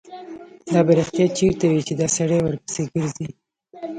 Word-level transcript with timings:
دا 0.71 0.79
به 0.85 0.93
رښتیا 0.99 1.25
چېرته 1.37 1.65
وي 1.67 1.81
چې 1.87 1.93
دا 2.01 2.07
سړی 2.17 2.39
ورپسې 2.41 2.81
ګرځي. 2.93 3.27